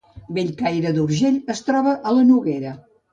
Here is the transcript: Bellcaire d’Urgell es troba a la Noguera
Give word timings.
Bellcaire 0.35 0.93
d’Urgell 0.95 1.37
es 1.55 1.61
troba 1.67 1.93
a 1.93 2.15
la 2.17 2.25
Noguera 2.31 2.73